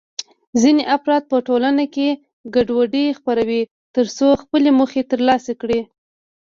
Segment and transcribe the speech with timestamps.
[0.61, 2.07] ځینې افراد په ټولنه کې
[2.53, 3.61] ګډوډي خپروي
[3.95, 5.81] ترڅو خپلې موخې ترلاسه کړي.